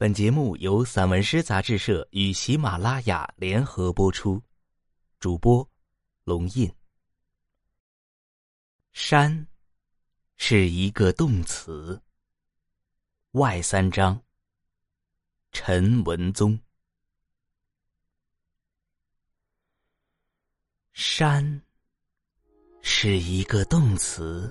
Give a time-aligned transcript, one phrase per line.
[0.00, 4.42] 本节目由散文诗杂志社与喜马拉雅联合播出，
[5.18, 5.68] 主播
[6.24, 6.72] 龙印。
[8.94, 9.46] 山
[10.36, 12.00] 是一个动词。
[13.32, 14.18] 外三章。
[15.52, 16.58] 陈文宗。
[20.94, 21.60] 山
[22.80, 24.50] 是一个动词，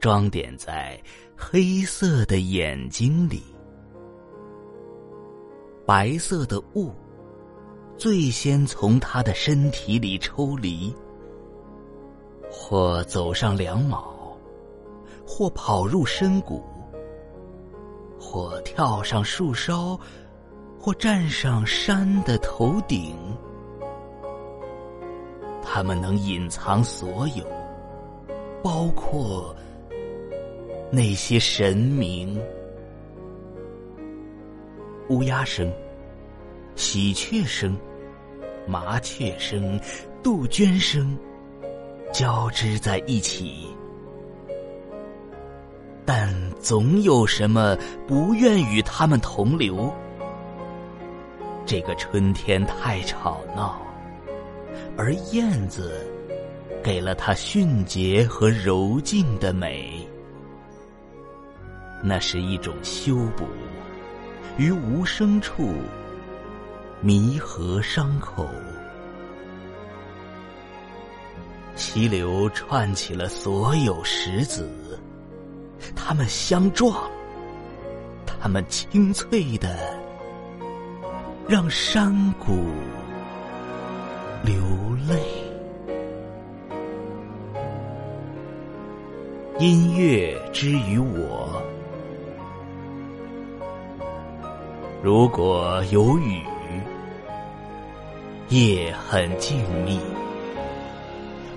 [0.00, 1.00] 装点在
[1.36, 3.44] 黑色的眼睛里。
[5.88, 6.92] 白色的雾
[7.96, 10.94] 最先从他的身体里抽离，
[12.50, 14.36] 或走上梁卯，
[15.26, 16.62] 或跑入深谷，
[18.20, 19.98] 或跳上树梢，
[20.78, 23.16] 或站上山的头顶。
[25.62, 27.42] 他们能隐藏所有，
[28.62, 29.56] 包括
[30.90, 32.38] 那些神明。
[35.08, 35.72] 乌鸦声、
[36.76, 37.76] 喜鹊声、
[38.66, 39.80] 麻雀声、
[40.22, 41.16] 杜鹃声
[42.12, 43.68] 交织在一起，
[46.04, 47.74] 但总有什么
[48.06, 49.90] 不愿与他们同流。
[51.64, 53.80] 这个春天太吵闹，
[54.96, 56.06] 而燕子
[56.82, 60.06] 给了它迅捷和柔静的美，
[62.02, 63.46] 那是一种修补。
[64.58, 65.72] 于无声处
[67.00, 68.44] 弥合伤口，
[71.76, 74.68] 溪流串起了所有石子，
[75.94, 77.08] 它们相撞，
[78.26, 79.96] 它们清脆的，
[81.48, 82.66] 让山谷
[84.42, 84.60] 流
[85.08, 85.22] 泪。
[89.60, 91.62] 音乐之于我。
[95.00, 96.42] 如果有雨，
[98.48, 100.00] 夜很静谧，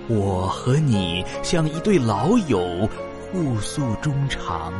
[0.08, 2.88] 我和你像一对老友
[3.32, 4.72] 互诉衷肠。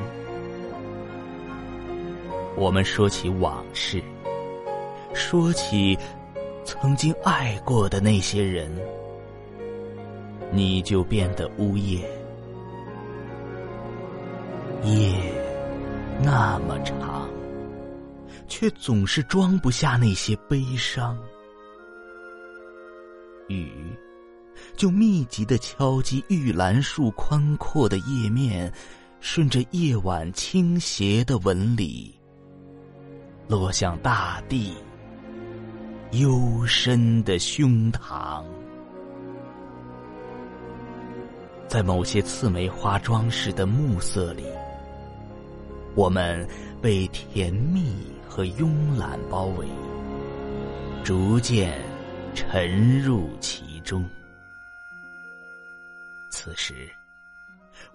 [2.54, 4.00] 我们说起往事，
[5.12, 5.98] 说起
[6.64, 8.70] 曾经爱过的那些人，
[10.52, 12.00] 你就变得呜咽。
[14.84, 15.12] 夜
[16.22, 17.21] 那么长。
[18.48, 21.18] 却总是装不下那些悲伤，
[23.48, 23.70] 雨
[24.76, 28.72] 就密集的敲击玉兰树宽阔的叶面，
[29.20, 32.14] 顺着夜晚倾斜的纹理，
[33.48, 34.74] 落向大地
[36.12, 38.44] 幽深的胸膛。
[41.68, 44.44] 在某些刺梅花装饰的暮色里，
[45.94, 46.46] 我们
[46.82, 47.96] 被甜蜜。
[48.34, 49.66] 和慵懒包围，
[51.04, 51.78] 逐渐
[52.34, 54.08] 沉入其中。
[56.30, 56.90] 此时，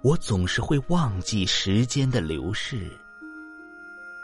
[0.04, 2.88] 我总是会忘记时间的流逝，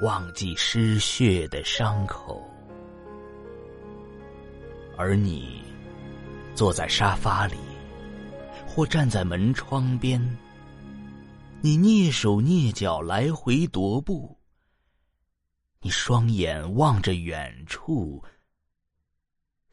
[0.01, 2.47] 忘记失血的伤口，
[4.95, 5.63] 而你
[6.53, 7.55] 坐在沙发里，
[8.67, 10.21] 或站在门窗边，
[11.59, 14.37] 你蹑手蹑脚来回踱步。
[15.85, 18.23] 你双眼望着远处，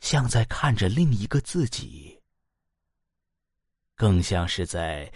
[0.01, 2.21] 像在看着另一个自己，
[3.95, 5.09] 更像是在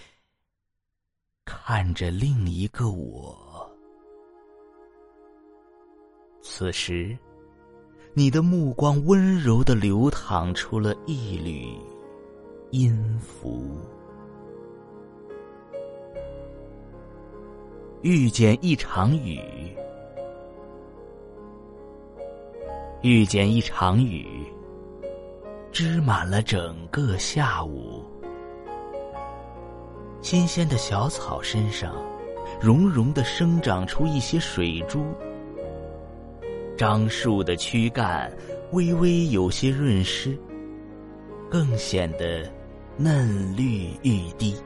[1.44, 3.68] 看着另一个我。
[6.40, 7.18] 此时，
[8.12, 11.76] 你的目光温柔的流淌出了一缕
[12.70, 13.80] 音符。
[18.02, 19.76] 遇见一场雨。
[23.04, 24.26] 遇见一场雨，
[25.70, 28.02] 织满了整个下午。
[30.22, 31.94] 新鲜的小草身上，
[32.58, 35.04] 绒绒的生长出一些水珠。
[36.78, 38.34] 樟树的躯干
[38.72, 40.34] 微微有些润湿，
[41.50, 42.50] 更显得
[42.96, 44.56] 嫩绿欲滴。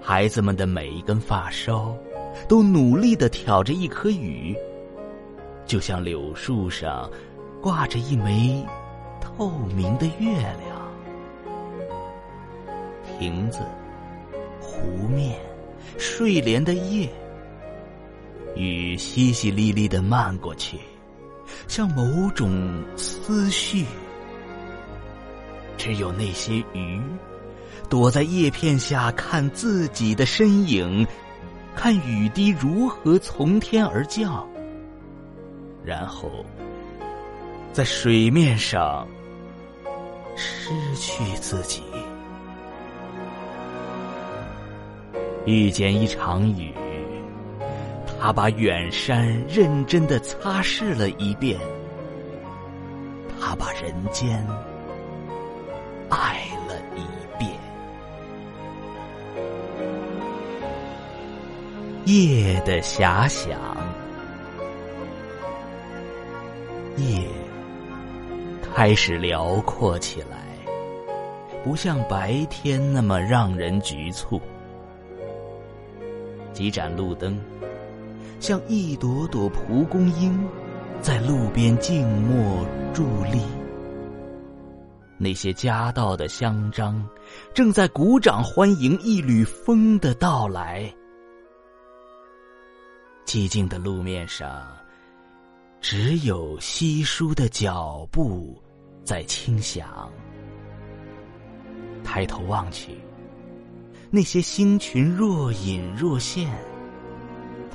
[0.00, 1.96] 孩子们的每一根发梢，
[2.48, 4.56] 都努力的挑着一颗雨。
[5.68, 7.08] 就像柳树上
[7.60, 8.66] 挂着一枚
[9.20, 10.90] 透明的月亮，
[13.18, 13.60] 亭子、
[14.62, 15.38] 湖面、
[15.98, 17.06] 睡莲的叶，
[18.56, 20.78] 雨淅淅沥沥的漫过去，
[21.66, 23.84] 像某种思绪。
[25.76, 26.98] 只有那些鱼，
[27.90, 31.06] 躲在叶片下看自己的身影，
[31.76, 34.48] 看雨滴如何从天而降，
[35.88, 36.44] 然后
[37.72, 39.08] 在水面上
[40.36, 41.82] 失去自己。
[45.46, 46.74] 遇见一场雨，
[48.20, 51.58] 他把远山认真的擦拭了一遍，
[53.40, 54.46] 他把人间
[56.10, 57.50] 爱了一遍。
[62.04, 63.58] 夜的遐想，
[66.98, 67.28] 夜
[68.74, 70.46] 开始辽阔起来，
[71.64, 74.40] 不像白天那么让人局促。
[76.52, 77.38] 几盏路灯，
[78.40, 80.38] 像一朵朵蒲公英，
[81.00, 83.02] 在路边静默伫
[83.32, 83.40] 立。
[85.16, 87.04] 那些夹道的香樟，
[87.52, 90.92] 正在鼓掌欢迎一缕风的到来。
[93.24, 94.66] 寂静的路面上，
[95.80, 98.60] 只有稀疏的脚步
[99.04, 100.10] 在轻响。
[102.04, 102.92] 抬头望去。
[104.10, 106.50] 那些星群若隐若现，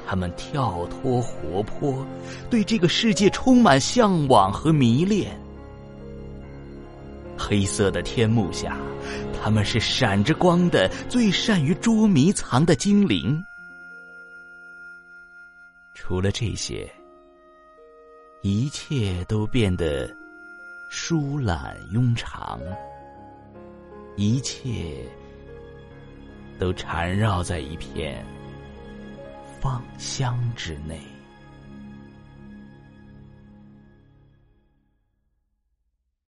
[0.07, 2.05] 他们跳脱活泼，
[2.49, 5.39] 对这个世界充满向往和迷恋。
[7.37, 8.77] 黑色的天幕下，
[9.39, 13.39] 他们是闪着光的、最善于捉迷藏的精灵。
[15.93, 16.91] 除了这些，
[18.43, 20.07] 一切都变得
[20.89, 22.59] 疏懒庸长，
[24.15, 25.09] 一切。
[26.59, 28.23] 都缠绕在一片
[29.59, 31.01] 芳香之内。